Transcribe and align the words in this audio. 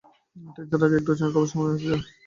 Train 0.55 0.65
ছাড়ার 0.69 0.85
আগে 0.85 0.95
একটু 0.99 1.11
চা 1.19 1.27
খাওয়ার 1.27 1.49
সময় 1.51 1.69
আছে 1.73 1.87
হাতে। 1.89 2.09